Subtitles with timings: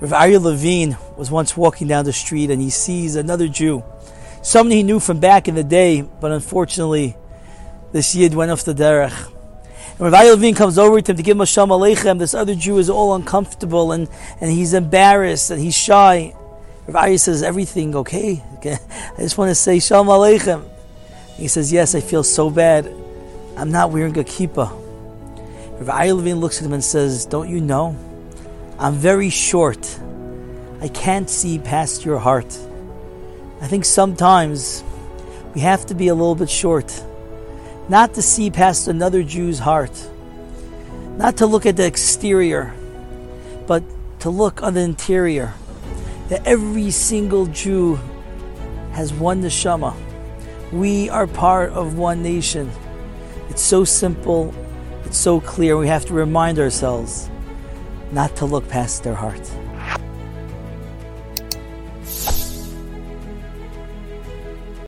[0.00, 3.82] Rav Aryeh Levine was once walking down the street and he sees another Jew,
[4.42, 7.16] someone he knew from back in the day, but unfortunately,
[7.90, 9.26] this Yid went off the derech.
[9.98, 12.20] And Rav Aryeh Levine comes over to him to give him a Shalom Aleichem.
[12.20, 14.08] This other Jew is all uncomfortable and,
[14.40, 16.32] and he's embarrassed and he's shy.
[16.86, 18.44] Rav Aryeh says, Everything okay?
[18.58, 18.78] okay?
[18.90, 20.64] I just want to say Shalom Aleichem.
[21.36, 22.86] He says, Yes, I feel so bad.
[23.56, 24.70] I'm not wearing a kippah.
[25.80, 27.96] Rav Aryeh Levine looks at him and says, Don't you know?
[28.80, 29.98] I'm very short.
[30.80, 32.56] I can't see past your heart.
[33.60, 34.84] I think sometimes
[35.52, 37.02] we have to be a little bit short.
[37.88, 39.90] Not to see past another Jew's heart.
[41.16, 42.72] Not to look at the exterior,
[43.66, 43.82] but
[44.20, 45.54] to look on the interior.
[46.28, 47.98] That every single Jew
[48.92, 49.96] has one neshama.
[50.70, 52.70] We are part of one nation.
[53.48, 54.54] It's so simple,
[55.04, 55.76] it's so clear.
[55.76, 57.28] We have to remind ourselves
[58.12, 59.50] not to look past their heart.